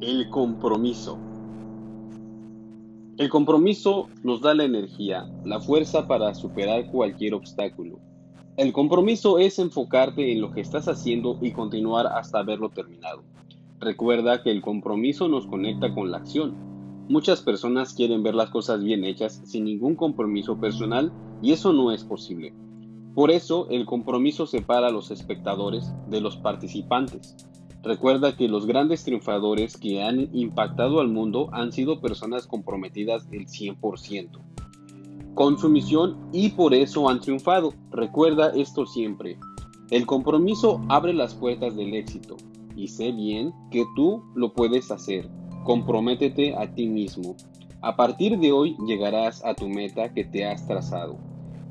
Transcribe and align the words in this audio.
El 0.00 0.28
compromiso. 0.28 1.18
El 3.16 3.28
compromiso 3.30 4.08
nos 4.22 4.40
da 4.40 4.54
la 4.54 4.64
energía, 4.64 5.30
la 5.44 5.60
fuerza 5.60 6.06
para 6.06 6.34
superar 6.34 6.90
cualquier 6.90 7.34
obstáculo. 7.34 8.00
El 8.56 8.72
compromiso 8.72 9.38
es 9.38 9.58
enfocarte 9.58 10.30
en 10.30 10.40
lo 10.40 10.50
que 10.50 10.60
estás 10.60 10.88
haciendo 10.88 11.38
y 11.40 11.52
continuar 11.52 12.06
hasta 12.06 12.42
verlo 12.42 12.70
terminado. 12.70 13.22
Recuerda 13.80 14.42
que 14.42 14.50
el 14.50 14.62
compromiso 14.62 15.28
nos 15.28 15.46
conecta 15.46 15.92
con 15.94 16.10
la 16.10 16.18
acción. 16.18 16.54
Muchas 17.08 17.40
personas 17.40 17.94
quieren 17.94 18.22
ver 18.22 18.34
las 18.34 18.50
cosas 18.50 18.82
bien 18.82 19.04
hechas 19.04 19.42
sin 19.44 19.64
ningún 19.64 19.94
compromiso 19.94 20.56
personal 20.58 21.12
y 21.42 21.52
eso 21.52 21.72
no 21.72 21.92
es 21.92 22.04
posible. 22.04 22.52
Por 23.14 23.30
eso 23.30 23.68
el 23.70 23.86
compromiso 23.86 24.46
separa 24.46 24.88
a 24.88 24.92
los 24.92 25.10
espectadores 25.10 25.92
de 26.08 26.20
los 26.20 26.36
participantes. 26.36 27.36
Recuerda 27.82 28.36
que 28.36 28.48
los 28.48 28.66
grandes 28.66 29.04
triunfadores 29.04 29.76
que 29.76 30.02
han 30.02 30.30
impactado 30.32 31.00
al 31.00 31.08
mundo 31.08 31.48
han 31.52 31.70
sido 31.70 32.00
personas 32.00 32.46
comprometidas 32.46 33.28
el 33.30 33.46
100% 33.46 34.40
con 35.34 35.58
su 35.58 35.68
misión 35.68 36.16
y 36.32 36.50
por 36.50 36.74
eso 36.74 37.08
han 37.08 37.20
triunfado. 37.20 37.74
Recuerda 37.90 38.52
esto 38.54 38.86
siempre. 38.86 39.38
El 39.90 40.06
compromiso 40.06 40.80
abre 40.88 41.12
las 41.12 41.34
puertas 41.34 41.76
del 41.76 41.94
éxito 41.94 42.36
y 42.76 42.88
sé 42.88 43.12
bien 43.12 43.52
que 43.70 43.84
tú 43.94 44.22
lo 44.34 44.52
puedes 44.52 44.90
hacer. 44.90 45.28
Comprométete 45.64 46.54
a 46.56 46.72
ti 46.72 46.86
mismo. 46.86 47.36
A 47.82 47.96
partir 47.96 48.38
de 48.38 48.52
hoy 48.52 48.76
llegarás 48.86 49.44
a 49.44 49.54
tu 49.54 49.68
meta 49.68 50.12
que 50.12 50.24
te 50.24 50.46
has 50.46 50.66
trazado. 50.66 51.18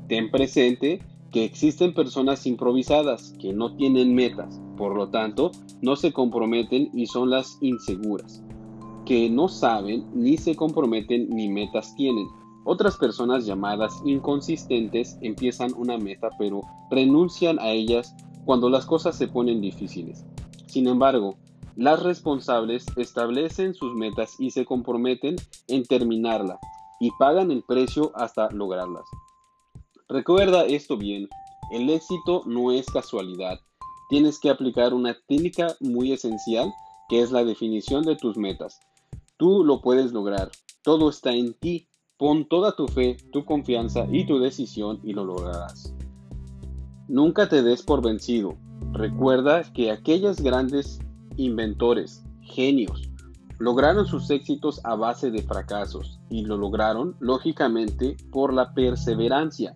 Ten 0.08 0.30
presente 0.30 1.00
que 1.34 1.44
existen 1.44 1.92
personas 1.92 2.46
improvisadas 2.46 3.34
que 3.40 3.52
no 3.52 3.74
tienen 3.74 4.14
metas, 4.14 4.60
por 4.76 4.94
lo 4.94 5.08
tanto, 5.08 5.50
no 5.82 5.96
se 5.96 6.12
comprometen 6.12 6.90
y 6.94 7.06
son 7.06 7.28
las 7.28 7.58
inseguras, 7.60 8.40
que 9.04 9.28
no 9.28 9.48
saben 9.48 10.06
ni 10.14 10.36
se 10.36 10.54
comprometen 10.54 11.28
ni 11.30 11.48
metas 11.48 11.92
tienen. 11.96 12.28
Otras 12.64 12.96
personas 12.98 13.46
llamadas 13.46 14.00
inconsistentes 14.04 15.18
empiezan 15.22 15.72
una 15.76 15.98
meta 15.98 16.30
pero 16.38 16.60
renuncian 16.88 17.58
a 17.58 17.70
ellas 17.72 18.14
cuando 18.44 18.70
las 18.70 18.86
cosas 18.86 19.18
se 19.18 19.26
ponen 19.26 19.60
difíciles. 19.60 20.24
Sin 20.68 20.86
embargo, 20.86 21.34
las 21.74 22.00
responsables 22.00 22.86
establecen 22.96 23.74
sus 23.74 23.92
metas 23.96 24.36
y 24.38 24.52
se 24.52 24.64
comprometen 24.64 25.34
en 25.66 25.82
terminarla 25.82 26.60
y 27.00 27.10
pagan 27.18 27.50
el 27.50 27.64
precio 27.64 28.12
hasta 28.14 28.48
lograrlas. 28.52 29.04
Recuerda 30.10 30.66
esto 30.66 30.98
bien, 30.98 31.28
el 31.70 31.88
éxito 31.88 32.42
no 32.44 32.72
es 32.72 32.84
casualidad. 32.86 33.58
Tienes 34.10 34.38
que 34.38 34.50
aplicar 34.50 34.92
una 34.92 35.16
técnica 35.26 35.76
muy 35.80 36.12
esencial 36.12 36.70
que 37.08 37.22
es 37.22 37.32
la 37.32 37.42
definición 37.42 38.02
de 38.04 38.14
tus 38.14 38.36
metas. 38.36 38.80
Tú 39.38 39.64
lo 39.64 39.80
puedes 39.80 40.12
lograr. 40.12 40.50
Todo 40.82 41.08
está 41.08 41.32
en 41.32 41.54
ti. 41.54 41.88
Pon 42.18 42.46
toda 42.46 42.76
tu 42.76 42.86
fe, 42.86 43.16
tu 43.32 43.46
confianza 43.46 44.06
y 44.10 44.26
tu 44.26 44.38
decisión 44.38 45.00
y 45.02 45.14
lo 45.14 45.24
lograrás. 45.24 45.94
Nunca 47.08 47.48
te 47.48 47.62
des 47.62 47.82
por 47.82 48.02
vencido. 48.04 48.58
Recuerda 48.92 49.62
que 49.72 49.90
aquellos 49.90 50.38
grandes 50.42 51.00
inventores, 51.38 52.22
genios, 52.42 53.08
lograron 53.58 54.04
sus 54.04 54.28
éxitos 54.28 54.84
a 54.84 54.96
base 54.96 55.30
de 55.30 55.42
fracasos 55.42 56.20
y 56.28 56.44
lo 56.44 56.58
lograron, 56.58 57.16
lógicamente, 57.20 58.18
por 58.30 58.52
la 58.52 58.74
perseverancia 58.74 59.74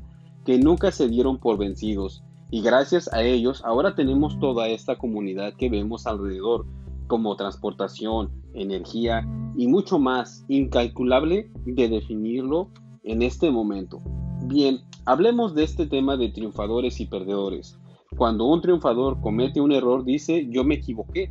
que 0.49 0.59
nunca 0.59 0.91
se 0.93 1.09
dieron 1.09 1.37
por 1.37 1.59
vencidos, 1.59 2.25
y 2.51 2.63
gracias 2.63 3.13
a 3.13 3.23
ellos 3.23 3.63
ahora 3.67 3.95
tenemos 3.95 4.41
toda 4.41 4.67
esta 4.69 4.97
comunidad 4.97 5.53
que 5.53 5.69
vemos 5.69 6.07
alrededor, 6.07 6.65
como 7.07 7.37
transportación, 7.37 8.31
energía 8.55 9.29
y 9.59 9.67
mucho 9.67 9.99
más 9.99 10.47
incalculable 10.49 11.51
de 11.67 11.89
definirlo 11.91 12.71
en 13.03 13.21
este 13.21 13.51
momento. 13.51 14.01
Bien, 14.47 14.81
hablemos 15.05 15.55
de 15.55 15.65
este 15.65 15.87
tema 15.87 16.17
de 16.17 16.31
triunfadores 16.31 16.99
y 16.99 17.05
perdedores. 17.05 17.79
Cuando 18.17 18.47
un 18.47 18.63
triunfador 18.63 19.21
comete 19.21 19.61
un 19.61 19.73
error 19.73 20.03
dice 20.07 20.49
yo 20.51 20.65
me 20.65 20.77
equivoqué. 20.77 21.31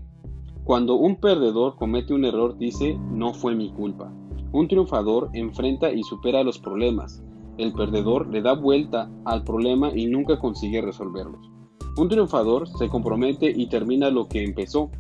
Cuando 0.63 0.94
un 0.94 1.16
perdedor 1.16 1.75
comete 1.77 2.13
un 2.13 2.23
error 2.23 2.56
dice 2.59 2.95
no 3.09 3.33
fue 3.33 3.56
mi 3.56 3.72
culpa. 3.72 4.13
Un 4.51 4.67
triunfador 4.67 5.31
enfrenta 5.33 5.91
y 5.91 6.03
supera 6.03 6.44
los 6.44 6.59
problemas, 6.59 7.23
el 7.57 7.73
perdedor 7.73 8.28
le 8.28 8.41
da 8.41 8.53
vuelta 8.53 9.09
al 9.25 9.44
problema 9.44 9.91
y 9.95 10.06
nunca 10.06 10.40
consigue 10.40 10.81
resolverlos. 10.81 11.41
Un 11.97 12.09
triunfador 12.09 12.68
se 12.68 12.90
compromete 12.90 13.51
y 13.56 13.68
termina 13.68 14.09
lo 14.09 14.28
que 14.28 14.44
empezó. 14.44 14.91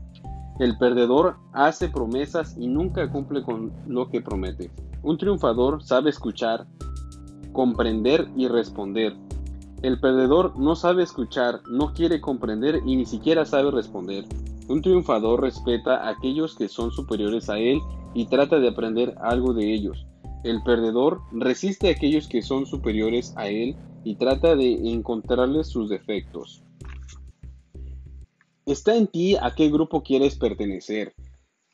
El 0.59 0.77
perdedor 0.77 1.37
hace 1.53 1.89
promesas 1.89 2.55
y 2.57 2.67
nunca 2.67 3.11
cumple 3.11 3.43
con 3.43 3.71
lo 3.87 4.09
que 4.09 4.21
promete. 4.21 4.71
Un 5.03 5.17
triunfador 5.17 5.83
sabe 5.83 6.09
escuchar, 6.09 6.65
comprender 7.53 8.27
y 8.35 8.47
responder. 8.47 9.15
El 9.83 9.99
perdedor 9.99 10.57
no 10.57 10.75
sabe 10.75 11.03
escuchar, 11.03 11.61
no 11.69 11.93
quiere 11.93 12.19
comprender 12.19 12.81
y 12.83 12.95
ni 12.95 13.05
siquiera 13.05 13.45
sabe 13.45 13.69
responder. 13.69 14.25
Un 14.67 14.81
triunfador 14.81 15.41
respeta 15.41 15.97
a 15.97 16.09
aquellos 16.09 16.55
que 16.55 16.67
son 16.67 16.91
superiores 16.91 17.47
a 17.49 17.59
él 17.59 17.79
y 18.15 18.25
trata 18.25 18.59
de 18.59 18.69
aprender 18.69 19.13
algo 19.21 19.53
de 19.53 19.71
ellos. 19.71 20.07
El 20.43 20.61
perdedor 20.63 21.21
resiste 21.31 21.87
a 21.87 21.91
aquellos 21.91 22.27
que 22.27 22.41
son 22.41 22.65
superiores 22.65 23.33
a 23.35 23.49
él 23.49 23.75
y 24.03 24.15
trata 24.15 24.55
de 24.55 24.91
encontrarles 24.91 25.67
sus 25.67 25.89
defectos. 25.89 26.63
Está 28.65 28.95
en 28.95 29.07
ti 29.07 29.35
a 29.35 29.55
qué 29.55 29.69
grupo 29.69 30.03
quieres 30.03 30.35
pertenecer. 30.35 31.13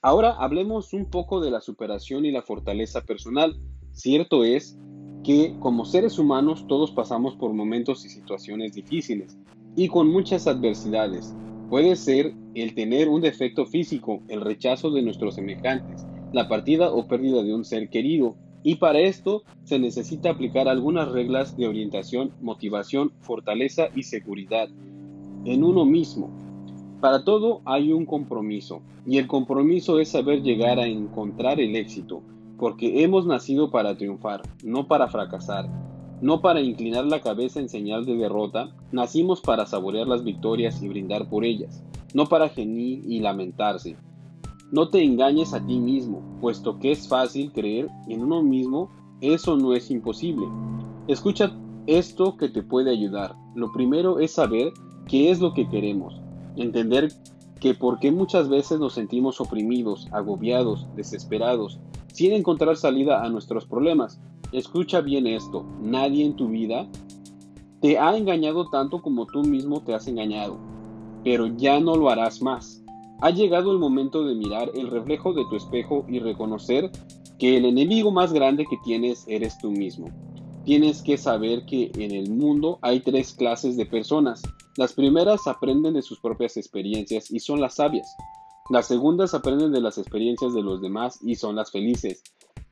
Ahora 0.02 0.31
hablemos 0.31 0.94
un 0.94 1.06
poco 1.06 1.41
de 1.41 1.50
la 1.50 1.62
superación 1.62 2.25
y 2.25 2.31
la 2.31 2.41
fortaleza 2.41 3.02
personal. 3.02 3.59
Cierto 3.91 4.44
es 4.44 4.78
que 5.23 5.56
como 5.59 5.85
seres 5.85 6.19
humanos 6.19 6.66
todos 6.68 6.91
pasamos 6.91 7.35
por 7.35 7.53
momentos 7.53 8.06
y 8.06 8.09
situaciones 8.09 8.73
difíciles 8.73 9.38
y 9.75 9.88
con 9.88 10.07
muchas 10.07 10.47
adversidades. 10.47 11.34
Puede 11.69 11.96
ser 11.96 12.34
el 12.53 12.75
tener 12.75 13.09
un 13.09 13.22
defecto 13.22 13.66
físico, 13.66 14.22
el 14.28 14.41
rechazo 14.41 14.91
de 14.91 15.02
nuestros 15.02 15.35
semejantes, 15.35 16.06
la 16.34 16.47
partida 16.47 16.91
o 16.91 17.07
pérdida 17.07 17.41
de 17.41 17.53
un 17.53 17.63
ser 17.63 17.90
querido, 17.90 18.35
y 18.63 18.75
para 18.75 19.00
esto 19.00 19.44
se 19.66 19.78
necesita 19.78 20.31
aplicar 20.31 20.68
algunas 20.68 21.12
reglas 21.12 21.57
de 21.57 21.68
orientación, 21.68 22.31
motivación, 22.41 23.12
fortaleza 23.19 23.88
y 23.96 24.03
seguridad 24.03 24.69
en 25.46 25.63
uno 25.63 25.85
mismo. 25.85 26.29
Para 27.02 27.25
todo 27.25 27.62
hay 27.66 27.91
un 27.91 28.06
compromiso 28.06 28.81
y 29.06 29.18
el 29.18 29.28
compromiso 29.28 30.00
es 30.00 30.09
saber 30.09 30.41
llegar 30.41 30.79
a 30.79 30.88
encontrar 30.88 31.59
el 31.59 31.75
éxito, 31.75 32.22
porque 32.57 33.03
hemos 33.03 33.25
nacido 33.25 33.69
para 33.69 33.97
triunfar, 33.97 34.41
no 34.63 34.88
para 34.88 35.09
fracasar, 35.09 35.68
no 36.22 36.40
para 36.40 36.62
inclinar 36.62 37.03
la 37.03 37.19
cabeza 37.19 37.59
en 37.59 37.68
señal 37.68 38.06
de 38.06 38.16
derrota, 38.16 38.69
nacimos 38.94 39.41
para 39.41 39.66
saborear 39.66 40.07
las 40.07 40.23
victorias 40.23 40.81
y 40.81 40.88
brindar 40.88 41.28
por 41.28 41.44
ellas, 41.44 41.84
no 42.13 42.28
para 42.28 42.47
gemir 42.47 43.02
y 43.06 43.19
lamentarse, 43.19 43.97
no 44.73 44.89
te 44.89 45.03
engañes 45.03 45.53
a 45.53 45.63
ti 45.63 45.78
mismo, 45.78 46.23
puesto 46.41 46.79
que 46.79 46.91
es 46.91 47.07
fácil 47.07 47.51
creer 47.51 47.91
en 48.07 48.23
uno 48.23 48.41
mismo, 48.41 48.89
eso 49.22 49.56
no 49.56 49.75
es 49.75 49.91
imposible. 49.91 50.47
Escucha 51.07 51.56
esto 51.85 52.38
que 52.38 52.50
te 52.50 52.63
puede 52.63 52.89
ayudar. 52.89 53.35
Lo 53.53 53.72
primero 53.72 54.17
es 54.17 54.31
saber 54.31 54.73
qué 55.07 55.29
es 55.29 55.39
lo 55.39 55.53
que 55.53 55.69
queremos, 55.69 56.19
entender 56.56 57.13
que 57.59 57.75
porque 57.75 58.11
muchas 58.11 58.50
veces 58.50 58.79
nos 58.79 58.95
sentimos 58.95 59.39
oprimidos, 59.39 60.07
agobiados, 60.11 60.88
desesperados, 60.95 61.79
sin 62.11 62.31
encontrar 62.31 62.75
salida 62.75 63.23
a 63.23 63.29
nuestros 63.29 63.67
problemas. 63.67 64.19
Escucha 64.53 65.01
bien 65.01 65.28
esto, 65.28 65.63
nadie 65.84 66.25
en 66.25 66.35
tu 66.35 66.47
vida 66.47 66.88
te 67.79 68.00
ha 68.00 68.17
engañado 68.17 68.72
tanto 68.72 69.03
como 69.03 69.28
tú 69.28 69.44
mismo 69.44 69.81
te 69.81 69.94
has 69.94 70.07
engañado, 70.07 70.57
pero 71.23 71.46
ya 71.46 71.79
no 71.79 71.96
lo 71.96 72.09
harás 72.09 72.41
más. 72.41 72.83
Ha 73.22 73.30
llegado 73.30 73.72
el 73.72 73.80
momento 73.80 74.24
de 74.24 74.36
mirar 74.36 74.72
el 74.74 74.90
reflejo 74.90 75.34
de 75.34 75.44
tu 75.50 75.56
espejo 75.56 76.06
y 76.08 76.20
reconocer 76.20 76.92
que 77.40 77.58
el 77.58 77.66
enemigo 77.66 78.12
más 78.12 78.34
grande 78.34 78.66
que 78.70 78.78
tienes 78.84 79.26
eres 79.28 79.58
tú 79.60 79.72
mismo. 79.72 80.08
Tienes 80.66 81.02
que 81.02 81.18
saber 81.18 81.66
que 81.66 81.92
en 81.96 82.12
el 82.12 82.32
mundo 82.32 82.80
hay 82.82 83.02
tres 83.02 83.34
clases 83.34 83.76
de 83.76 83.86
personas. 83.86 84.42
Las 84.78 84.94
primeras 84.94 85.46
aprenden 85.46 85.94
de 85.94 86.02
sus 86.02 86.20
propias 86.20 86.56
experiencias 86.56 87.32
y 87.32 87.40
son 87.40 87.60
las 87.60 87.76
sabias. 87.76 88.08
Las 88.70 88.88
segundas 88.88 89.34
aprenden 89.34 89.74
de 89.74 89.82
las 89.82 89.98
experiencias 89.98 90.54
de 90.54 90.62
los 90.62 90.82
demás 90.82 91.20
y 91.22 91.36
son 91.36 91.58
las 91.58 91.70
felices. 91.70 92.24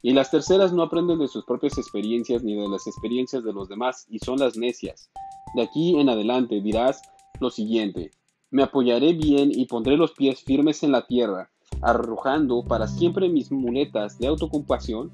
Y 0.02 0.14
las 0.14 0.32
terceras 0.32 0.72
no 0.72 0.84
aprenden 0.84 1.20
de 1.20 1.28
sus 1.28 1.44
propias 1.44 1.78
experiencias 1.78 2.44
ni 2.44 2.56
de 2.56 2.68
las 2.70 2.88
experiencias 2.88 3.44
de 3.44 3.54
los 3.54 3.68
demás 3.68 4.08
y 4.10 4.20
son 4.20 4.40
las 4.40 4.56
necias. 4.56 5.12
De 5.54 5.64
aquí 5.64 6.00
en 6.00 6.08
adelante 6.08 6.62
dirás 6.62 7.02
lo 7.42 7.50
siguiente, 7.50 8.12
me 8.51 8.63
apoyaré 8.63 9.13
bien 9.13 9.51
y 9.51 9.65
pondré 9.65 9.98
los 9.98 10.12
pies 10.12 10.42
firmes 10.44 10.83
en 10.83 10.92
la 10.92 11.07
tierra, 11.07 11.50
arrojando 11.81 12.63
para 12.63 12.88
siempre 12.88 13.30
mis 13.30 13.51
muletas 13.51 14.19
de 14.19 14.27
autocompasión, 14.27 15.12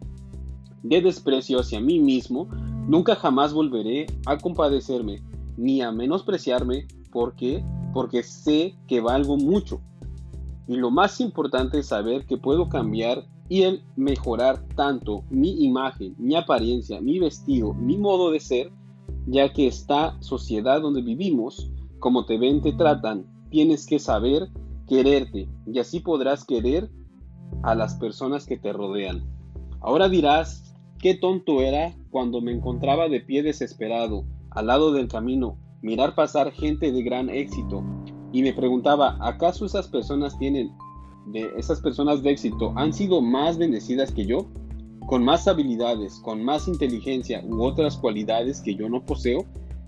de 0.84 1.01
desprecio 1.01 1.60
hacia 1.60 1.80
mí 1.80 2.00
mismo, 2.00 2.50
nunca 2.88 3.16
jamás 3.16 3.54
volveré 3.54 4.07
a 4.25 4.38
compadecerme, 4.38 5.22
ni 5.56 5.81
a 5.81 5.92
menospreciarme, 5.92 6.88
¿Por 7.12 7.36
qué? 7.36 7.63
Porque 7.94 8.24
sé 8.24 8.75
que 8.88 9.01
valgo 9.01 9.38
mucho. 9.38 9.81
Y 10.68 10.75
lo 10.75 10.92
más 10.92 11.19
importante 11.19 11.80
es 11.80 11.88
saber 11.88 12.25
que 12.25 12.38
puedo 12.38 12.69
cambiar 12.69 13.25
y 13.50 13.63
el 13.63 13.81
mejorar 13.95 14.62
tanto 14.75 15.24
mi 15.30 15.63
imagen, 15.63 16.13
mi 16.18 16.36
apariencia, 16.36 17.00
mi 17.00 17.18
vestido, 17.18 17.74
mi 17.74 17.98
modo 17.98 18.31
de 18.31 18.40
ser, 18.40 18.72
ya 19.25 19.51
que 19.54 19.68
esta 19.68 20.22
sociedad 20.22 20.81
donde 20.81 21.01
vivimos, 21.01 21.72
como 22.07 22.24
te 22.24 22.38
ven, 22.38 22.62
te 22.62 22.71
tratan, 22.71 23.25
tienes 23.50 23.86
que 23.86 24.00
saber 24.00 24.48
quererte 24.88 25.50
y 25.65 25.77
así 25.77 26.00
podrás 26.00 26.45
querer 26.45 26.89
a 27.63 27.75
las 27.75 27.95
personas 27.95 28.45
que 28.45 28.56
te 28.56 28.71
rodean. 28.71 29.25
Ahora 29.81 30.07
dirás, 30.07 30.74
qué 31.00 31.15
tonto 31.15 31.59
era 31.59 31.94
cuando 32.09 32.39
me 32.39 32.54
encontraba 32.54 33.09
de 33.09 33.19
pie 33.19 33.44
desesperado, 33.44 34.24
al 34.51 34.68
lado 34.68 34.94
del 34.94 35.09
camino, 35.09 35.57
mirar 35.81 36.15
pasar 36.15 36.54
gente 36.54 36.94
de 36.94 37.04
gran 37.04 37.30
éxito, 37.30 37.83
y 38.31 38.42
me 38.42 38.54
preguntaba, 38.54 39.18
¿acaso 39.19 39.65
esas 39.65 39.89
personas 39.89 40.39
tienen, 40.39 40.71
de 41.33 41.51
esas 41.57 41.81
personas 41.81 42.24
de 42.24 42.31
éxito, 42.31 42.71
han 42.77 42.94
sido 42.94 43.21
más 43.21 43.57
bendecidas 43.57 44.13
que 44.13 44.25
yo? 44.25 44.48
Con 45.07 45.25
más 45.25 45.45
habilidades, 45.45 46.21
con 46.24 46.42
más 46.42 46.69
inteligencia 46.69 47.44
u 47.45 47.62
otras 47.63 47.98
cualidades 47.98 48.62
que 48.62 48.75
yo 48.75 48.88
no 48.88 49.06
poseo? 49.06 49.44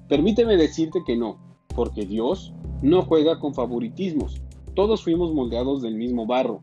Permíteme 0.10 0.58
decirte 0.58 1.00
que 1.06 1.16
no, 1.16 1.49
porque 1.76 2.06
Dios 2.06 2.54
no 2.82 3.04
juega 3.04 3.40
con 3.40 3.54
favoritismos. 3.54 4.42
Todos 4.76 5.04
fuimos 5.04 5.34
moldeados 5.34 5.82
del 5.82 5.96
mismo 5.96 6.26
barro. 6.26 6.62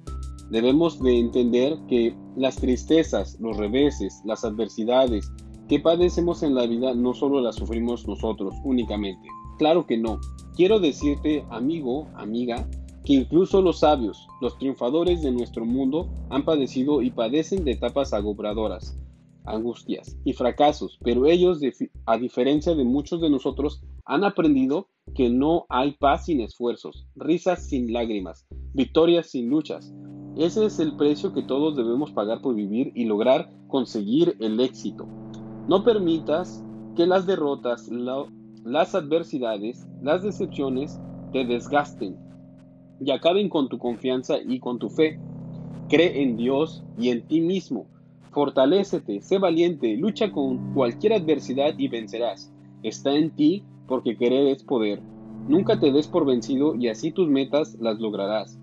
Debemos 0.51 1.03
de 1.03 1.19
entender 1.19 1.77
que 1.89 2.15
las 2.37 2.57
tristezas, 2.57 3.39
los 3.41 3.57
reveses, 3.57 4.23
las 4.25 4.45
adversidades 4.45 5.31
que 5.69 5.81
padecemos 5.81 6.43
en 6.43 6.55
la 6.55 6.67
vida 6.67 6.95
no 6.95 7.13
solo 7.15 7.41
las 7.41 7.57
sufrimos 7.57 8.07
nosotros 8.07 8.55
únicamente. 8.65 9.29
Claro 9.59 9.87
que 9.87 9.99
no. 9.99 10.21
Quiero 10.55 10.79
decirte, 10.79 11.45
amigo, 11.51 12.07
amiga, 12.15 12.69
que 13.05 13.15
incluso 13.15 13.63
los 13.63 13.81
sabios, 13.81 14.27
los 14.41 14.59
triunfadores 14.59 15.23
de 15.23 15.33
nuestro 15.33 15.65
mundo, 15.65 16.09
han 16.31 16.45
padecido 16.45 17.03
y 17.03 17.11
padecen 17.11 17.65
de 17.65 17.73
etapas 17.73 18.13
agobradoras, 18.13 18.99
angustias 19.45 20.17
y 20.25 20.33
fracasos, 20.33 20.99
pero 21.03 21.27
ellos, 21.27 21.61
a 22.07 22.19
diferencia 22.19 22.75
de 22.75 22.85
muchos 22.85 23.21
de 23.21 23.31
nosotros, 23.31 23.83
han 24.05 24.25
aprendido 24.25 24.89
que 25.15 25.31
no 25.31 25.67
hay 25.69 25.93
paz 25.93 26.27
sin 26.27 26.41
esfuerzos, 26.41 27.07
risas 27.15 27.67
sin 27.67 27.93
lágrimas, 27.93 28.47
victorias 28.75 29.31
sin 29.31 29.49
luchas. 29.49 29.95
Ese 30.37 30.67
es 30.67 30.79
el 30.79 30.97
precio 30.97 31.33
que 31.33 31.43
todos 31.43 31.77
debemos 31.77 32.13
pagar 32.13 32.43
por 32.43 32.55
vivir 32.55 32.93
y 32.95 33.05
lograr 33.05 33.51
conseguir 33.69 34.37
el 34.41 34.61
éxito. 34.61 35.07
No 35.69 35.85
permitas 35.85 36.63
que 36.95 37.07
las 37.07 37.27
derrotas, 37.27 37.89
las 37.89 38.95
adversidades, 38.95 39.87
las 40.03 40.23
decepciones 40.23 41.01
te 41.33 41.45
desgasten 41.45 42.17
y 43.01 43.11
acaben 43.11 43.49
con 43.49 43.69
tu 43.69 43.79
confianza 43.79 44.37
y 44.47 44.61
con 44.61 44.79
tu 44.79 44.89
fe. 44.89 45.19
Cree 45.89 46.23
en 46.23 46.37
Dios 46.37 46.85
y 46.99 47.11
en 47.11 47.27
ti 47.27 47.41
mismo. 47.41 47.87
Fortalécete, 48.33 49.23
sé 49.23 49.39
valiente, 49.39 49.97
lucha 49.97 50.31
con 50.31 50.75
cualquier 50.75 51.15
adversidad 51.15 51.75
y 51.79 51.89
vencerás. 51.89 52.53
Está 52.83 53.15
en 53.15 53.31
ti 53.31 53.65
porque 53.87 54.17
querer 54.17 54.47
es 54.49 54.63
poder. 54.63 55.01
Nunca 55.49 55.79
te 55.79 55.93
des 55.93 56.09
por 56.09 56.27
vencido 56.27 56.75
y 56.75 56.89
así 56.89 57.13
tus 57.13 57.29
metas 57.29 57.77
las 57.81 58.01
lograrás. 58.01 58.59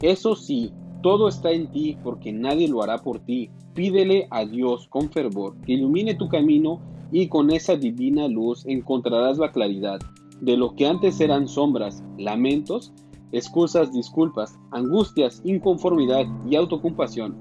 Eso 0.00 0.34
sí, 0.34 0.72
todo 1.02 1.28
está 1.28 1.52
en 1.52 1.70
ti 1.70 1.96
porque 2.02 2.32
nadie 2.32 2.68
lo 2.68 2.82
hará 2.82 2.98
por 2.98 3.20
ti. 3.20 3.50
Pídele 3.74 4.26
a 4.30 4.44
Dios 4.44 4.88
con 4.88 5.10
fervor 5.10 5.56
que 5.62 5.74
ilumine 5.74 6.14
tu 6.14 6.28
camino 6.28 6.80
y 7.12 7.28
con 7.28 7.50
esa 7.50 7.76
divina 7.76 8.26
luz 8.26 8.64
encontrarás 8.66 9.38
la 9.38 9.52
claridad 9.52 10.00
de 10.40 10.56
lo 10.56 10.74
que 10.74 10.86
antes 10.86 11.20
eran 11.20 11.46
sombras, 11.46 12.02
lamentos, 12.18 12.92
excusas, 13.30 13.92
disculpas, 13.92 14.58
angustias, 14.72 15.40
inconformidad 15.44 16.26
y 16.48 16.56
autocompasión. 16.56 17.36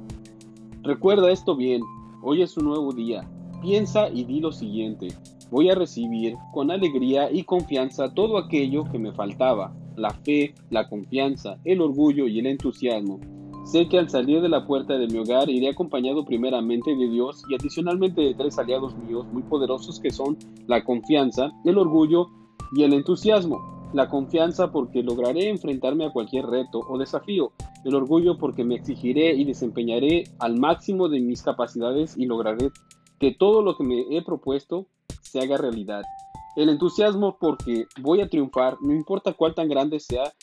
Recuerda 0.84 1.32
esto 1.32 1.56
bien, 1.56 1.82
hoy 2.22 2.44
es 2.44 2.56
un 2.58 2.66
nuevo 2.66 2.94
día. 2.94 3.28
Piensa 3.62 4.10
y 4.10 4.24
di 4.24 4.40
lo 4.40 4.52
siguiente 4.52 5.10
voy 5.52 5.70
a 5.70 5.76
recibir 5.76 6.36
con 6.54 6.72
alegría 6.72 7.30
y 7.32 7.44
confianza 7.44 8.14
todo 8.14 8.38
aquello 8.38 8.86
que 8.86 8.98
me 8.98 9.12
faltaba, 9.12 9.76
la 9.98 10.12
fe, 10.12 10.56
la 10.70 10.88
confianza, 10.88 11.60
el 11.66 11.82
orgullo 11.82 12.28
y 12.28 12.40
el 12.40 12.48
entusiasmo. 12.48 13.20
Sé 13.66 13.88
que 13.88 14.00
al 14.00 14.10
salir 14.10 14.42
de 14.42 14.50
la 14.50 14.66
puerta 14.66 14.98
de 14.98 15.08
mi 15.08 15.20
hogar 15.20 15.50
iré 15.50 15.70
acompañado 15.70 16.26
primeramente 16.26 16.96
de 16.96 17.10
Dios 17.10 17.44
y 17.48 17.56
adicionalmente 17.56 18.22
de 18.22 18.34
tres 18.34 18.58
aliados 18.58 18.98
míos 18.98 19.28
muy 19.32 19.44
poderosos 19.44 20.00
que 20.00 20.10
son 20.10 20.38
la 20.68 20.84
confianza, 20.84 21.52
el 21.66 21.78
orgullo 21.78 22.28
y 22.74 22.84
el 22.84 22.94
entusiasmo. 22.94 23.60
La 23.94 24.08
confianza 24.08 24.72
porque 24.72 25.04
lograré 25.04 25.50
enfrentarme 25.50 26.06
a 26.06 26.12
cualquier 26.12 26.46
reto 26.46 26.80
o 26.80 26.98
desafío. 26.98 27.52
El 27.84 27.94
orgullo 27.94 28.38
porque 28.38 28.64
me 28.64 28.76
exigiré 28.76 29.36
y 29.36 29.44
desempeñaré 29.44 30.24
al 30.40 30.58
máximo 30.58 31.10
de 31.10 31.20
mis 31.20 31.44
capacidades 31.44 32.18
y 32.18 32.26
lograré 32.26 32.72
que 33.20 33.36
todo 33.36 33.62
lo 33.62 33.76
que 33.76 33.84
me 33.84 34.06
he 34.10 34.24
propuesto 34.24 34.88
se 35.32 35.40
haga 35.40 35.58
realidad. 35.58 36.04
El 36.56 36.68
entusiasmo 36.68 37.38
porque 37.40 37.86
voy 38.02 38.20
a 38.20 38.28
triunfar, 38.28 38.78
no 38.82 38.94
importa 38.94 39.34
cuál 39.34 39.56
tan 39.56 39.70
grande 39.70 40.00
sea 40.00 40.34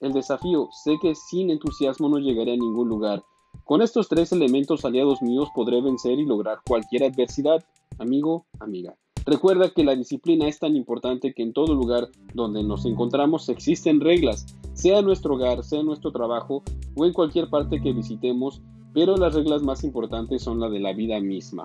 el 0.00 0.12
desafío, 0.12 0.68
sé 0.84 0.96
que 1.02 1.14
sin 1.16 1.50
entusiasmo 1.50 2.08
no 2.08 2.18
llegaré 2.18 2.52
a 2.52 2.56
ningún 2.56 2.88
lugar. 2.88 3.24
Con 3.64 3.82
estos 3.82 4.08
tres 4.08 4.30
elementos 4.30 4.84
aliados 4.84 5.20
míos 5.20 5.48
podré 5.54 5.82
vencer 5.82 6.18
y 6.20 6.24
lograr 6.24 6.60
cualquier 6.66 7.02
adversidad, 7.04 7.64
amigo, 7.98 8.46
amiga. 8.60 8.96
Recuerda 9.26 9.70
que 9.70 9.84
la 9.84 9.96
disciplina 9.96 10.46
es 10.46 10.60
tan 10.60 10.76
importante 10.76 11.34
que 11.34 11.42
en 11.42 11.52
todo 11.52 11.74
lugar 11.74 12.08
donde 12.34 12.62
nos 12.62 12.86
encontramos 12.86 13.48
existen 13.48 14.00
reglas, 14.00 14.46
sea 14.74 15.02
nuestro 15.02 15.34
hogar, 15.34 15.64
sea 15.64 15.82
nuestro 15.82 16.12
trabajo 16.12 16.62
o 16.94 17.04
en 17.04 17.12
cualquier 17.12 17.50
parte 17.50 17.80
que 17.82 17.92
visitemos, 17.92 18.62
pero 18.94 19.16
las 19.16 19.34
reglas 19.34 19.62
más 19.62 19.82
importantes 19.82 20.42
son 20.42 20.60
las 20.60 20.70
de 20.70 20.80
la 20.80 20.92
vida 20.92 21.20
misma. 21.20 21.64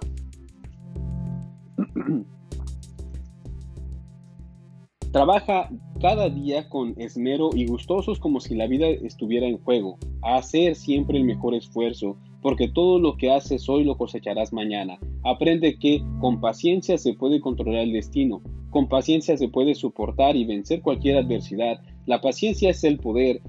Trabaja 5.13 5.69
cada 6.01 6.27
día 6.27 6.67
con 6.69 6.95
esmero 6.99 7.51
y 7.53 7.67
gustosos 7.67 8.19
como 8.19 8.39
si 8.39 8.55
la 8.55 8.65
vida 8.65 8.87
estuviera 8.87 9.45
en 9.45 9.59
juego, 9.59 9.99
a 10.23 10.37
hacer 10.37 10.73
siempre 10.73 11.19
el 11.19 11.23
mejor 11.23 11.53
esfuerzo, 11.53 12.17
porque 12.41 12.67
todo 12.67 12.97
lo 12.97 13.15
que 13.15 13.29
haces 13.29 13.69
hoy 13.69 13.83
lo 13.83 13.95
cosecharás 13.95 14.51
mañana. 14.51 14.97
Aprende 15.23 15.77
que 15.77 16.03
con 16.19 16.41
paciencia 16.41 16.97
se 16.97 17.13
puede 17.13 17.39
controlar 17.41 17.83
el 17.83 17.93
destino, 17.93 18.41
con 18.71 18.89
paciencia 18.89 19.37
se 19.37 19.49
puede 19.49 19.75
soportar 19.75 20.35
y 20.35 20.45
vencer 20.45 20.81
cualquier 20.81 21.17
adversidad. 21.17 21.79
La 22.07 22.19
paciencia 22.19 22.71
es 22.71 22.83
el 22.83 22.97
poder. 22.97 23.39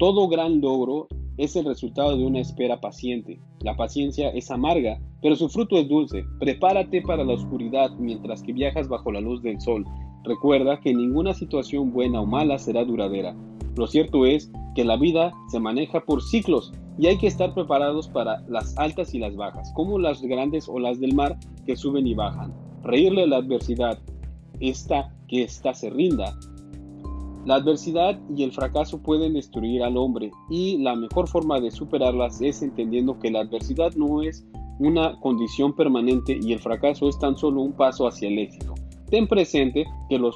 Todo 0.00 0.26
gran 0.26 0.60
logro 0.60 1.06
es 1.36 1.54
el 1.54 1.66
resultado 1.66 2.16
de 2.16 2.24
una 2.24 2.40
espera 2.40 2.80
paciente. 2.80 3.38
La 3.60 3.76
paciencia 3.76 4.30
es 4.30 4.50
amarga, 4.50 4.98
pero 5.22 5.36
su 5.36 5.48
fruto 5.48 5.78
es 5.78 5.88
dulce. 5.88 6.24
Prepárate 6.40 7.00
para 7.00 7.22
la 7.22 7.34
oscuridad 7.34 7.92
mientras 7.92 8.42
que 8.42 8.52
viajas 8.52 8.88
bajo 8.88 9.12
la 9.12 9.20
luz 9.20 9.40
del 9.40 9.60
sol. 9.60 9.86
Recuerda 10.24 10.80
que 10.80 10.94
ninguna 10.94 11.34
situación 11.34 11.92
buena 11.92 12.20
o 12.20 12.26
mala 12.26 12.58
será 12.58 12.84
duradera. 12.84 13.34
Lo 13.76 13.86
cierto 13.86 14.26
es 14.26 14.50
que 14.74 14.84
la 14.84 14.96
vida 14.96 15.32
se 15.48 15.58
maneja 15.58 16.00
por 16.00 16.22
ciclos 16.22 16.72
y 16.98 17.06
hay 17.06 17.18
que 17.18 17.26
estar 17.26 17.54
preparados 17.54 18.08
para 18.08 18.42
las 18.48 18.76
altas 18.78 19.14
y 19.14 19.18
las 19.18 19.34
bajas, 19.34 19.72
como 19.74 19.98
las 19.98 20.22
grandes 20.22 20.68
olas 20.68 21.00
del 21.00 21.14
mar 21.14 21.38
que 21.66 21.76
suben 21.76 22.06
y 22.06 22.14
bajan. 22.14 22.52
Reírle 22.82 23.24
a 23.24 23.26
la 23.26 23.36
adversidad, 23.38 23.98
esta 24.60 25.12
que 25.26 25.44
ésta 25.44 25.74
se 25.74 25.90
rinda. 25.90 26.36
La 27.44 27.56
adversidad 27.56 28.20
y 28.36 28.44
el 28.44 28.52
fracaso 28.52 29.02
pueden 29.02 29.34
destruir 29.34 29.82
al 29.82 29.96
hombre 29.96 30.30
y 30.48 30.78
la 30.78 30.94
mejor 30.94 31.26
forma 31.26 31.58
de 31.60 31.72
superarlas 31.72 32.40
es 32.40 32.62
entendiendo 32.62 33.18
que 33.18 33.32
la 33.32 33.40
adversidad 33.40 33.92
no 33.96 34.22
es 34.22 34.46
una 34.78 35.18
condición 35.20 35.74
permanente 35.74 36.38
y 36.40 36.52
el 36.52 36.60
fracaso 36.60 37.08
es 37.08 37.18
tan 37.18 37.36
solo 37.36 37.62
un 37.62 37.72
paso 37.72 38.06
hacia 38.06 38.28
el 38.28 38.38
éxito. 38.38 38.74
Ten 39.12 39.28
presente 39.28 39.84
que 40.08 40.18
los 40.18 40.34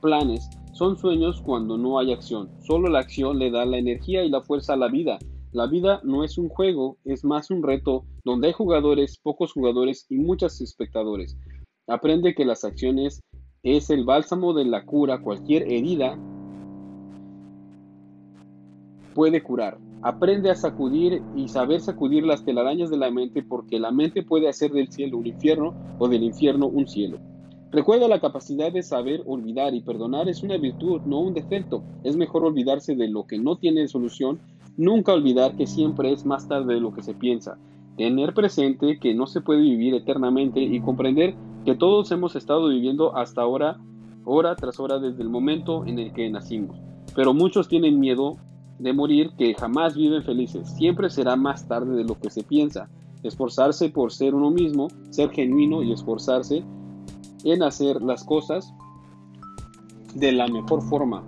planes 0.00 0.48
son 0.74 0.96
sueños 0.96 1.42
cuando 1.44 1.76
no 1.76 1.98
hay 1.98 2.12
acción. 2.12 2.50
Solo 2.60 2.88
la 2.88 3.00
acción 3.00 3.40
le 3.40 3.50
da 3.50 3.64
la 3.64 3.78
energía 3.78 4.22
y 4.22 4.30
la 4.30 4.42
fuerza 4.42 4.74
a 4.74 4.76
la 4.76 4.86
vida. 4.86 5.18
La 5.50 5.66
vida 5.66 6.00
no 6.04 6.22
es 6.22 6.38
un 6.38 6.48
juego, 6.48 6.98
es 7.04 7.24
más 7.24 7.50
un 7.50 7.64
reto 7.64 8.04
donde 8.24 8.46
hay 8.46 8.52
jugadores, 8.52 9.18
pocos 9.18 9.52
jugadores 9.52 10.06
y 10.08 10.18
muchos 10.18 10.60
espectadores. 10.60 11.36
Aprende 11.88 12.36
que 12.36 12.44
las 12.44 12.62
acciones 12.62 13.18
es 13.64 13.90
el 13.90 14.04
bálsamo 14.04 14.54
de 14.54 14.66
la 14.66 14.84
cura. 14.84 15.20
Cualquier 15.20 15.64
herida 15.64 16.16
puede 19.16 19.42
curar. 19.42 19.78
Aprende 20.02 20.48
a 20.48 20.54
sacudir 20.54 21.24
y 21.34 21.48
saber 21.48 21.80
sacudir 21.80 22.22
las 22.22 22.44
telarañas 22.44 22.88
de 22.88 22.98
la 22.98 23.10
mente 23.10 23.42
porque 23.42 23.80
la 23.80 23.90
mente 23.90 24.22
puede 24.22 24.48
hacer 24.48 24.70
del 24.70 24.92
cielo 24.92 25.18
un 25.18 25.26
infierno 25.26 25.74
o 25.98 26.06
del 26.06 26.22
infierno 26.22 26.68
un 26.68 26.86
cielo. 26.86 27.18
Recuerda 27.72 28.06
la 28.06 28.20
capacidad 28.20 28.70
de 28.70 28.82
saber 28.82 29.22
olvidar 29.24 29.74
y 29.74 29.80
perdonar 29.80 30.28
es 30.28 30.42
una 30.42 30.58
virtud, 30.58 31.00
no 31.06 31.20
un 31.20 31.32
defecto. 31.32 31.82
Es 32.04 32.18
mejor 32.18 32.44
olvidarse 32.44 32.94
de 32.94 33.08
lo 33.08 33.26
que 33.26 33.38
no 33.38 33.56
tiene 33.56 33.88
solución, 33.88 34.40
nunca 34.76 35.14
olvidar 35.14 35.56
que 35.56 35.66
siempre 35.66 36.12
es 36.12 36.26
más 36.26 36.46
tarde 36.46 36.74
de 36.74 36.80
lo 36.80 36.92
que 36.92 37.02
se 37.02 37.14
piensa. 37.14 37.56
Tener 37.96 38.34
presente 38.34 38.98
que 39.00 39.14
no 39.14 39.26
se 39.26 39.40
puede 39.40 39.62
vivir 39.62 39.94
eternamente 39.94 40.60
y 40.60 40.80
comprender 40.80 41.34
que 41.64 41.74
todos 41.74 42.12
hemos 42.12 42.36
estado 42.36 42.68
viviendo 42.68 43.16
hasta 43.16 43.40
ahora 43.40 43.78
hora 44.26 44.54
tras 44.54 44.78
hora 44.78 44.98
desde 44.98 45.22
el 45.22 45.30
momento 45.30 45.86
en 45.86 45.98
el 45.98 46.12
que 46.12 46.28
nacimos. 46.28 46.76
Pero 47.16 47.32
muchos 47.32 47.68
tienen 47.68 47.98
miedo 47.98 48.36
de 48.80 48.92
morir 48.92 49.30
que 49.38 49.54
jamás 49.54 49.96
viven 49.96 50.22
felices. 50.22 50.68
Siempre 50.76 51.08
será 51.08 51.36
más 51.36 51.66
tarde 51.66 51.96
de 51.96 52.04
lo 52.04 52.20
que 52.20 52.28
se 52.28 52.42
piensa. 52.42 52.90
Esforzarse 53.22 53.88
por 53.88 54.12
ser 54.12 54.34
uno 54.34 54.50
mismo, 54.50 54.88
ser 55.08 55.30
genuino 55.30 55.82
y 55.82 55.92
esforzarse 55.92 56.62
en 57.44 57.62
hacer 57.62 58.00
las 58.02 58.24
cosas 58.24 58.72
de 60.14 60.32
la 60.32 60.46
mejor 60.48 60.82
forma. 60.82 61.24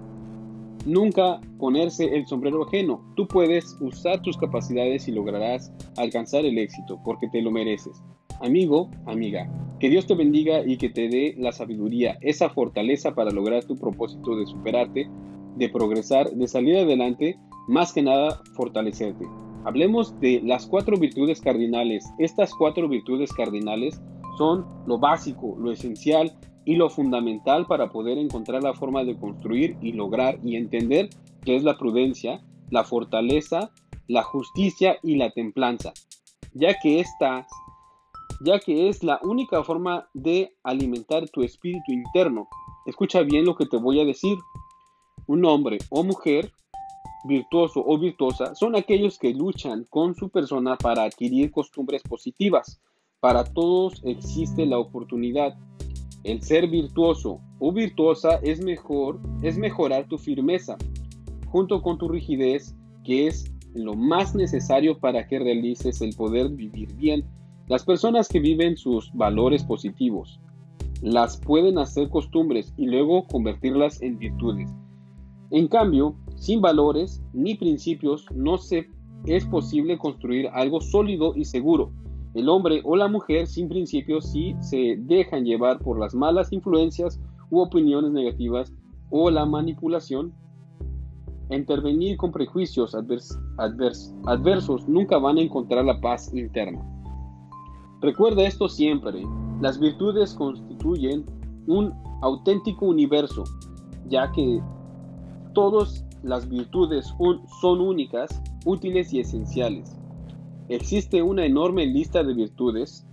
Nunca 0.86 1.40
ponerse 1.58 2.04
el 2.14 2.26
sombrero 2.26 2.64
ajeno. 2.64 3.00
Tú 3.16 3.26
puedes 3.26 3.76
usar 3.80 4.20
tus 4.20 4.36
capacidades 4.36 5.08
y 5.08 5.12
lograrás 5.12 5.72
alcanzar 5.96 6.44
el 6.44 6.58
éxito 6.58 7.00
porque 7.04 7.28
te 7.28 7.40
lo 7.40 7.50
mereces. 7.50 8.02
Amigo, 8.40 8.90
amiga, 9.06 9.48
que 9.80 9.88
Dios 9.88 10.06
te 10.06 10.14
bendiga 10.14 10.62
y 10.66 10.76
que 10.76 10.90
te 10.90 11.08
dé 11.08 11.34
la 11.38 11.52
sabiduría, 11.52 12.18
esa 12.20 12.50
fortaleza 12.50 13.14
para 13.14 13.30
lograr 13.30 13.64
tu 13.64 13.76
propósito 13.76 14.36
de 14.36 14.46
superarte, 14.46 15.08
de 15.56 15.68
progresar, 15.68 16.30
de 16.30 16.46
salir 16.48 16.76
adelante, 16.76 17.38
más 17.68 17.92
que 17.92 18.02
nada 18.02 18.42
fortalecerte. 18.54 19.24
Hablemos 19.64 20.18
de 20.20 20.42
las 20.44 20.66
cuatro 20.66 20.98
virtudes 20.98 21.40
cardinales. 21.40 22.04
Estas 22.18 22.52
cuatro 22.52 22.86
virtudes 22.86 23.32
cardinales 23.32 24.02
son 24.36 24.66
lo 24.86 24.98
básico, 24.98 25.56
lo 25.58 25.70
esencial 25.70 26.36
y 26.64 26.76
lo 26.76 26.90
fundamental 26.90 27.66
para 27.66 27.90
poder 27.90 28.18
encontrar 28.18 28.62
la 28.62 28.74
forma 28.74 29.04
de 29.04 29.18
construir 29.18 29.76
y 29.80 29.92
lograr 29.92 30.38
y 30.42 30.56
entender 30.56 31.10
qué 31.44 31.56
es 31.56 31.62
la 31.62 31.76
prudencia, 31.76 32.42
la 32.70 32.84
fortaleza, 32.84 33.70
la 34.08 34.22
justicia 34.22 34.96
y 35.02 35.16
la 35.16 35.30
templanza, 35.30 35.92
ya 36.54 36.74
que 36.80 37.00
estas 37.00 37.46
ya 38.44 38.58
que 38.58 38.88
es 38.88 39.02
la 39.02 39.20
única 39.22 39.62
forma 39.62 40.08
de 40.12 40.54
alimentar 40.62 41.28
tu 41.30 41.42
espíritu 41.42 41.92
interno. 41.92 42.48
Escucha 42.84 43.22
bien 43.22 43.44
lo 43.44 43.54
que 43.54 43.66
te 43.66 43.76
voy 43.76 44.00
a 44.00 44.04
decir. 44.04 44.36
Un 45.26 45.44
hombre 45.46 45.78
o 45.88 46.04
mujer 46.04 46.52
virtuoso 47.26 47.82
o 47.86 47.98
virtuosa 47.98 48.54
son 48.54 48.76
aquellos 48.76 49.18
que 49.18 49.32
luchan 49.32 49.86
con 49.88 50.14
su 50.14 50.28
persona 50.28 50.76
para 50.76 51.04
adquirir 51.04 51.50
costumbres 51.50 52.02
positivas. 52.02 52.80
Para 53.24 53.42
todos 53.42 54.02
existe 54.04 54.66
la 54.66 54.78
oportunidad. 54.78 55.56
El 56.24 56.42
ser 56.42 56.68
virtuoso 56.68 57.40
o 57.58 57.72
virtuosa 57.72 58.38
es 58.42 58.62
mejor, 58.62 59.18
es 59.40 59.56
mejorar 59.56 60.06
tu 60.08 60.18
firmeza, 60.18 60.76
junto 61.46 61.80
con 61.80 61.96
tu 61.96 62.06
rigidez, 62.08 62.76
que 63.02 63.26
es 63.26 63.50
lo 63.72 63.94
más 63.94 64.34
necesario 64.34 64.98
para 64.98 65.26
que 65.26 65.38
realices 65.38 66.02
el 66.02 66.14
poder 66.14 66.50
vivir 66.50 66.94
bien 66.96 67.24
las 67.66 67.86
personas 67.86 68.28
que 68.28 68.40
viven 68.40 68.76
sus 68.76 69.10
valores 69.14 69.64
positivos 69.64 70.38
las 71.00 71.38
pueden 71.38 71.78
hacer 71.78 72.10
costumbres 72.10 72.74
y 72.76 72.84
luego 72.88 73.26
convertirlas 73.26 74.02
en 74.02 74.18
virtudes. 74.18 74.70
En 75.50 75.68
cambio, 75.68 76.14
sin 76.36 76.60
valores 76.60 77.22
ni 77.32 77.54
principios 77.54 78.26
no 78.34 78.58
se 78.58 78.90
es 79.24 79.46
posible 79.46 79.96
construir 79.96 80.48
algo 80.48 80.82
sólido 80.82 81.32
y 81.34 81.46
seguro. 81.46 81.90
El 82.34 82.48
hombre 82.48 82.80
o 82.84 82.96
la 82.96 83.06
mujer 83.06 83.46
sin 83.46 83.68
principios 83.68 84.30
sí 84.32 84.56
se 84.60 84.96
dejan 84.98 85.44
llevar 85.44 85.78
por 85.78 85.98
las 85.98 86.14
malas 86.14 86.52
influencias 86.52 87.20
u 87.50 87.60
opiniones 87.60 88.10
negativas 88.10 88.72
o 89.10 89.30
la 89.30 89.46
manipulación. 89.46 90.32
Intervenir 91.50 92.16
con 92.16 92.32
prejuicios 92.32 92.96
adversos 92.96 94.88
nunca 94.88 95.18
van 95.18 95.38
a 95.38 95.42
encontrar 95.42 95.84
la 95.84 96.00
paz 96.00 96.34
interna. 96.34 96.82
Recuerda 98.00 98.42
esto 98.42 98.68
siempre, 98.68 99.22
las 99.60 99.78
virtudes 99.78 100.34
constituyen 100.34 101.24
un 101.68 101.92
auténtico 102.22 102.86
universo, 102.86 103.44
ya 104.08 104.32
que 104.32 104.60
todas 105.54 106.04
las 106.24 106.48
virtudes 106.48 107.14
son 107.60 107.80
únicas, 107.80 108.42
útiles 108.64 109.12
y 109.12 109.20
esenciales. 109.20 109.93
Existe 110.68 111.22
una 111.22 111.44
enorme 111.44 111.86
lista 111.86 112.22
de 112.22 112.34
virtudes, 112.34 113.06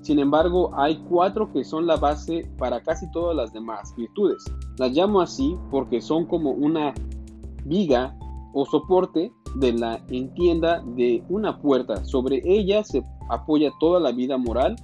sin 0.00 0.18
embargo 0.18 0.70
hay 0.76 0.96
cuatro 1.08 1.52
que 1.52 1.62
son 1.62 1.86
la 1.86 1.96
base 1.96 2.50
para 2.58 2.82
casi 2.82 3.10
todas 3.10 3.36
las 3.36 3.52
demás 3.52 3.94
virtudes. 3.96 4.42
Las 4.78 4.92
llamo 4.92 5.20
así 5.20 5.56
porque 5.70 6.00
son 6.00 6.24
como 6.26 6.52
una 6.52 6.94
viga 7.64 8.16
o 8.54 8.64
soporte 8.64 9.30
de 9.56 9.72
la 9.72 10.02
entienda 10.08 10.82
de 10.96 11.22
una 11.28 11.60
puerta. 11.60 12.04
Sobre 12.04 12.40
ella 12.44 12.82
se 12.82 13.04
apoya 13.28 13.70
toda 13.78 14.00
la 14.00 14.12
vida 14.12 14.38
moral 14.38 14.76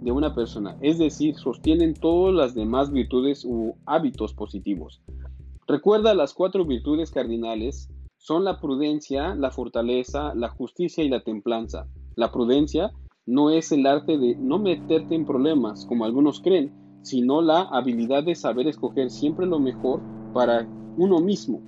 de 0.00 0.12
una 0.12 0.34
persona, 0.34 0.76
es 0.80 0.98
decir, 0.98 1.34
sostienen 1.36 1.94
todas 1.94 2.34
las 2.34 2.54
demás 2.54 2.92
virtudes 2.92 3.44
u 3.44 3.74
hábitos 3.86 4.32
positivos. 4.32 5.02
Recuerda 5.66 6.14
las 6.14 6.34
cuatro 6.34 6.64
virtudes 6.64 7.10
cardinales 7.10 7.90
son 8.18 8.44
la 8.44 8.60
prudencia, 8.60 9.34
la 9.34 9.50
fortaleza, 9.50 10.34
la 10.34 10.48
justicia 10.48 11.02
y 11.02 11.08
la 11.08 11.20
templanza. 11.20 11.86
La 12.16 12.30
prudencia 12.30 12.92
no 13.26 13.50
es 13.50 13.72
el 13.72 13.86
arte 13.86 14.18
de 14.18 14.36
no 14.40 14.58
meterte 14.58 15.14
en 15.14 15.24
problemas, 15.24 15.86
como 15.86 16.04
algunos 16.04 16.40
creen, 16.40 16.74
sino 17.00 17.40
la 17.40 17.62
habilidad 17.62 18.24
de 18.24 18.34
saber 18.34 18.66
escoger 18.66 19.10
siempre 19.10 19.46
lo 19.46 19.60
mejor 19.60 20.02
para 20.32 20.68
uno 20.96 21.20
mismo. 21.20 21.62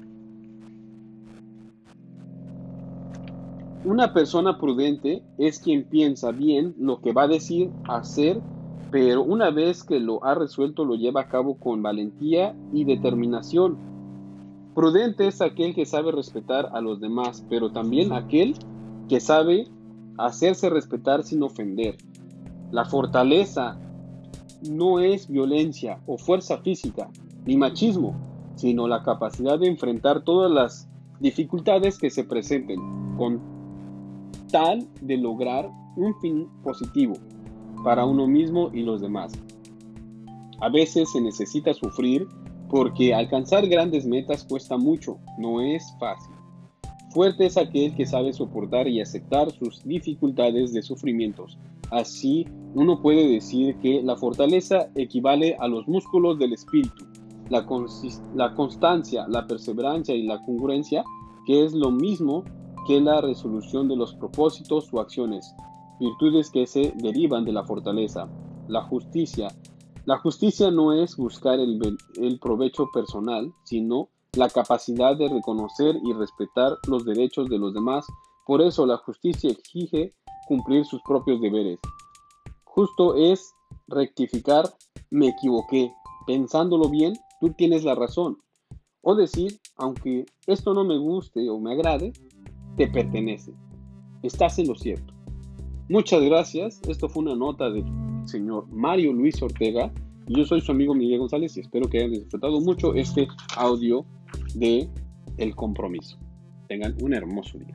Una 3.82 4.12
persona 4.12 4.58
prudente 4.58 5.22
es 5.38 5.60
quien 5.60 5.88
piensa 5.88 6.32
bien 6.32 6.74
lo 6.78 7.00
que 7.00 7.12
va 7.12 7.22
a 7.22 7.28
decir, 7.28 7.72
hacer, 7.88 8.42
pero 8.90 9.22
una 9.22 9.50
vez 9.50 9.84
que 9.84 10.00
lo 10.00 10.22
ha 10.24 10.34
resuelto 10.34 10.84
lo 10.84 10.96
lleva 10.96 11.22
a 11.22 11.28
cabo 11.28 11.58
con 11.58 11.82
valentía 11.82 12.54
y 12.72 12.84
determinación. 12.84 13.78
Prudente 14.80 15.26
es 15.26 15.42
aquel 15.42 15.74
que 15.74 15.84
sabe 15.84 16.10
respetar 16.10 16.70
a 16.72 16.80
los 16.80 17.00
demás, 17.00 17.44
pero 17.50 17.70
también 17.70 18.14
aquel 18.14 18.54
que 19.10 19.20
sabe 19.20 19.68
hacerse 20.16 20.70
respetar 20.70 21.22
sin 21.22 21.42
ofender. 21.42 21.98
La 22.70 22.86
fortaleza 22.86 23.78
no 24.70 24.98
es 24.98 25.28
violencia 25.28 26.00
o 26.06 26.16
fuerza 26.16 26.62
física, 26.62 27.10
ni 27.44 27.58
machismo, 27.58 28.14
sino 28.54 28.88
la 28.88 29.02
capacidad 29.02 29.58
de 29.58 29.66
enfrentar 29.66 30.24
todas 30.24 30.50
las 30.50 30.88
dificultades 31.20 31.98
que 31.98 32.08
se 32.08 32.24
presenten 32.24 32.80
con 33.18 33.38
tal 34.50 34.88
de 35.02 35.18
lograr 35.18 35.70
un 35.96 36.18
fin 36.22 36.48
positivo 36.62 37.16
para 37.84 38.06
uno 38.06 38.26
mismo 38.26 38.70
y 38.72 38.80
los 38.80 39.02
demás. 39.02 39.30
A 40.62 40.70
veces 40.70 41.12
se 41.12 41.20
necesita 41.20 41.74
sufrir 41.74 42.26
porque 42.70 43.14
alcanzar 43.14 43.66
grandes 43.66 44.06
metas 44.06 44.44
cuesta 44.44 44.76
mucho, 44.76 45.18
no 45.38 45.60
es 45.60 45.84
fácil. 45.98 46.34
Fuerte 47.10 47.46
es 47.46 47.56
aquel 47.56 47.94
que 47.96 48.06
sabe 48.06 48.32
soportar 48.32 48.86
y 48.86 49.00
aceptar 49.00 49.50
sus 49.50 49.82
dificultades 49.84 50.72
de 50.72 50.82
sufrimientos. 50.82 51.58
Así, 51.90 52.46
uno 52.74 53.02
puede 53.02 53.28
decir 53.28 53.74
que 53.78 54.00
la 54.00 54.14
fortaleza 54.14 54.88
equivale 54.94 55.56
a 55.58 55.66
los 55.66 55.88
músculos 55.88 56.38
del 56.38 56.52
espíritu, 56.52 57.04
la, 57.48 57.66
la 58.36 58.54
constancia, 58.54 59.26
la 59.26 59.48
perseverancia 59.48 60.14
y 60.14 60.22
la 60.22 60.40
congruencia, 60.44 61.02
que 61.46 61.64
es 61.64 61.72
lo 61.72 61.90
mismo 61.90 62.44
que 62.86 63.00
la 63.00 63.20
resolución 63.20 63.88
de 63.88 63.96
los 63.96 64.14
propósitos 64.14 64.88
o 64.92 65.00
acciones, 65.00 65.52
virtudes 65.98 66.48
que 66.50 66.66
se 66.66 66.92
derivan 66.96 67.44
de 67.44 67.52
la 67.52 67.64
fortaleza. 67.64 68.28
La 68.68 68.82
justicia. 68.82 69.48
La 70.06 70.18
justicia 70.18 70.70
no 70.70 70.92
es 70.92 71.16
buscar 71.16 71.58
el, 71.60 72.38
provecho 72.40 72.90
personal, 72.92 73.52
sino 73.64 74.08
la 74.32 74.48
capacidad 74.48 75.16
de 75.16 75.28
reconocer 75.28 75.96
y 76.04 76.12
respetar 76.12 76.78
los 76.88 77.04
derechos 77.04 77.48
de 77.48 77.58
los 77.58 77.74
demás. 77.74 78.06
Por 78.46 78.62
eso 78.62 78.86
la 78.86 78.96
justicia 78.96 79.50
exige 79.50 80.14
cumplir 80.48 80.84
sus 80.86 81.02
propios 81.02 81.40
deberes. 81.40 81.78
Justo 82.64 83.14
es 83.14 83.52
rectificar, 83.88 84.72
me 85.10 85.28
equivoqué, 85.28 85.92
pensándolo 86.26 86.88
bien, 86.88 87.14
tú 87.40 87.52
tienes 87.52 87.84
la 87.84 87.94
razón. 87.94 88.38
O 89.02 89.14
decir, 89.14 89.60
aunque 89.76 90.26
esto 90.46 90.74
no 90.74 90.84
me 90.84 90.98
guste 90.98 91.48
o 91.50 91.58
me 91.58 91.72
agrade, 91.72 92.12
te 92.76 92.86
pertenece. 92.86 93.52
Estás 94.22 94.58
en 94.58 94.68
lo 94.68 94.74
cierto. 94.74 95.12
Muchas 95.88 96.22
gracias. 96.22 96.80
Esto 96.88 97.08
fue 97.08 97.22
una 97.22 97.34
nota 97.34 97.68
del 97.68 97.84
señor 98.24 98.66
Mario 98.70 99.12
Luis 99.12 99.40
Ortega. 99.42 99.92
Yo 100.26 100.44
soy 100.44 100.60
su 100.60 100.72
amigo 100.72 100.94
Miguel 100.94 101.18
González 101.18 101.56
y 101.56 101.60
espero 101.60 101.88
que 101.88 101.98
hayan 101.98 102.12
disfrutado 102.12 102.60
mucho 102.60 102.94
este 102.94 103.26
audio 103.56 104.04
de 104.54 104.88
El 105.38 105.54
Compromiso. 105.56 106.18
Tengan 106.68 106.94
un 107.02 107.14
hermoso 107.14 107.58
día. 107.58 107.74